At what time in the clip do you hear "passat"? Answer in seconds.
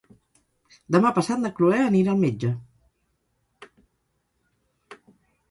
1.17-1.43